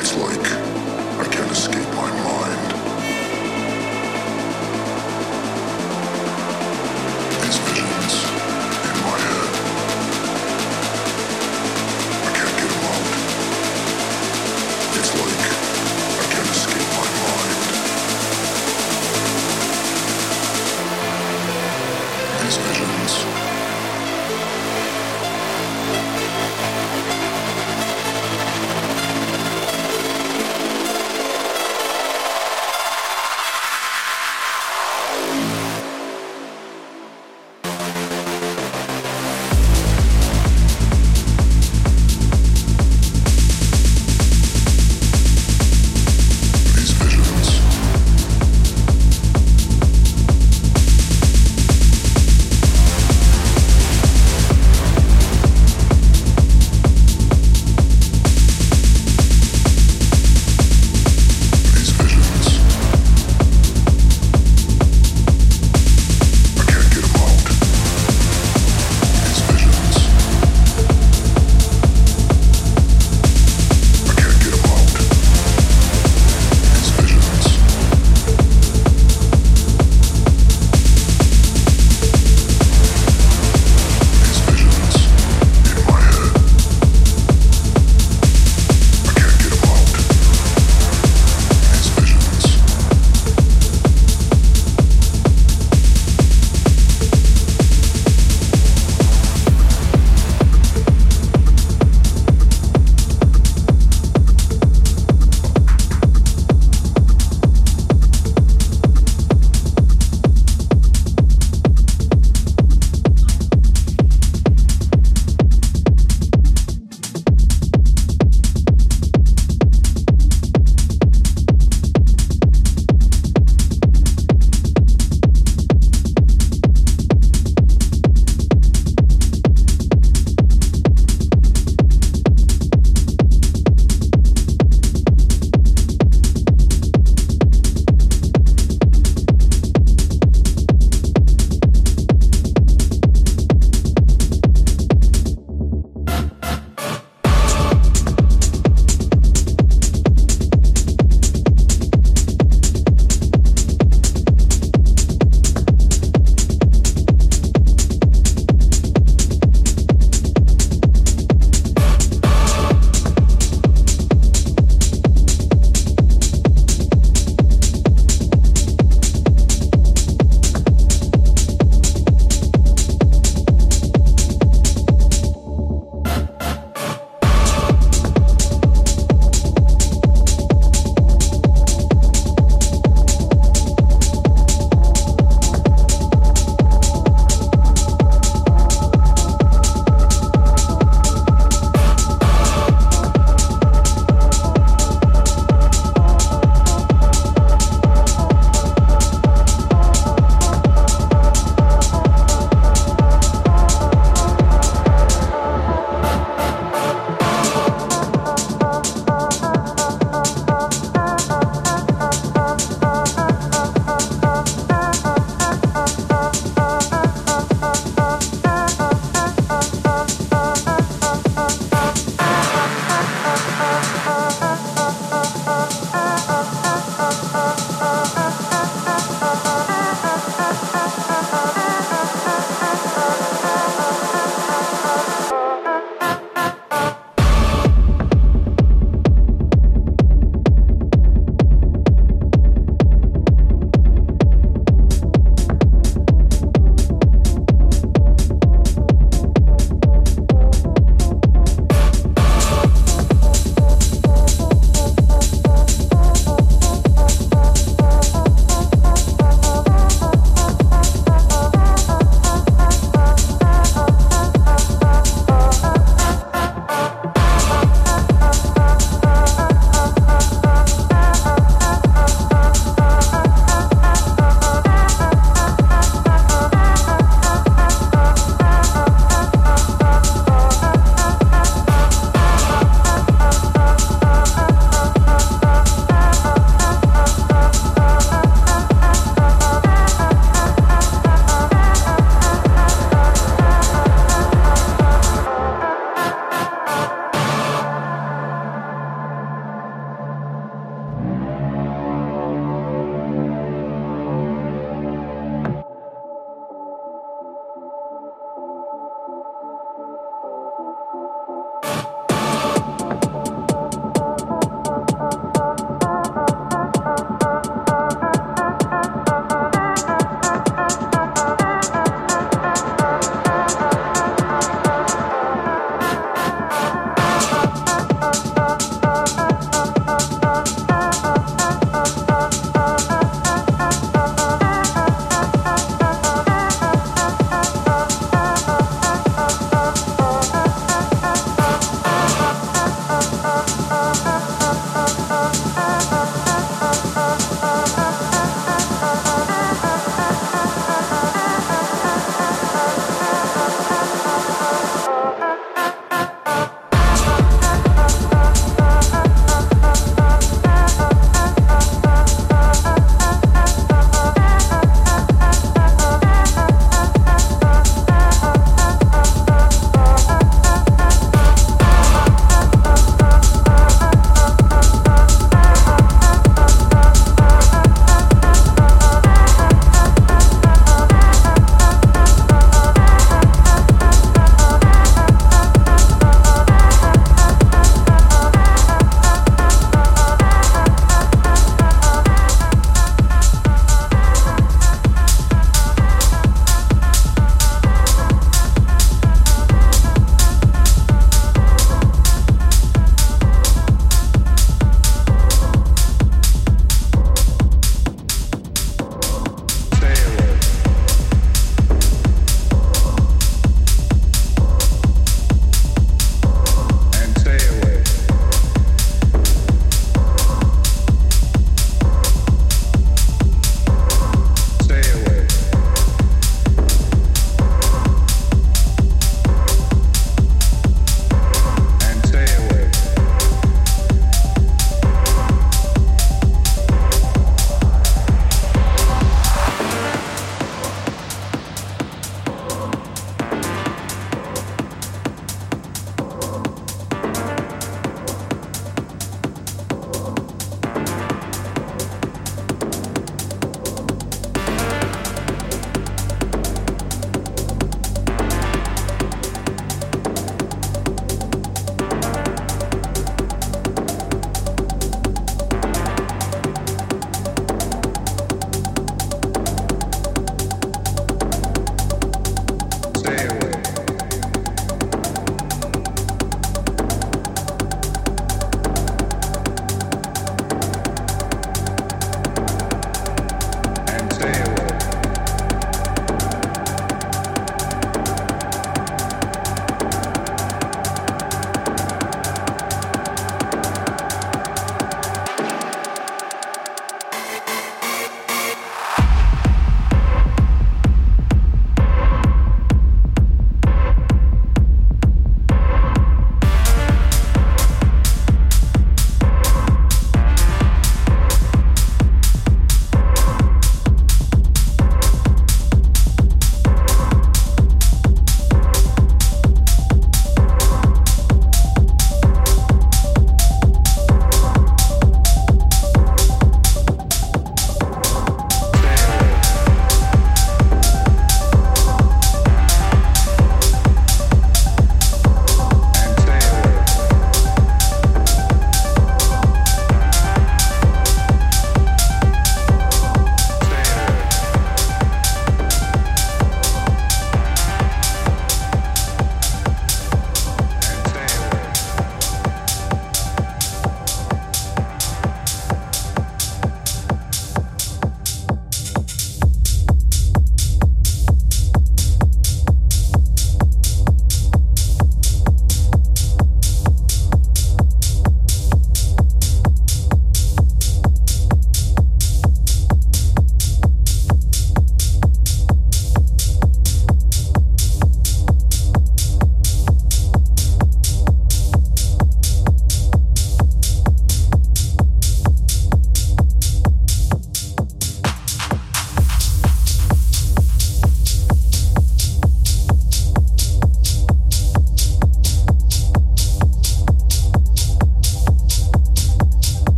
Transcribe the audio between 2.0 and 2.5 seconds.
mind.